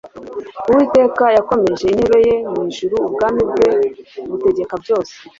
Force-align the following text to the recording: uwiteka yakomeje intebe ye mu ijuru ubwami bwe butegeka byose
uwiteka 0.69 1.23
yakomeje 1.37 1.83
intebe 1.87 2.17
ye 2.27 2.35
mu 2.53 2.61
ijuru 2.69 2.95
ubwami 3.07 3.41
bwe 3.51 3.69
butegeka 4.29 4.73
byose 4.83 5.13